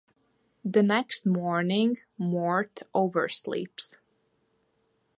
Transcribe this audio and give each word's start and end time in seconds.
The 0.65 0.81
next 0.81 1.27
morning, 1.27 1.99
Mort 2.17 2.79
oversleeps. 2.95 3.97